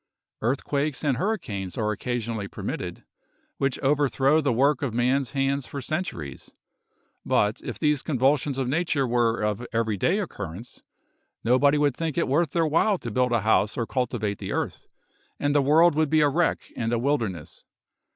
[0.41, 3.03] Earthquakes and hurricanes are occasionally permitted,
[3.59, 6.55] which overthrow the work of man's hands for centuries;
[7.23, 10.81] but if these convulsions of nature were of every day occurrence,
[11.43, 14.87] nobody would think it worth their while to build a house or cultivate the earth,
[15.39, 17.63] and the world would be a wreck and a wilderness.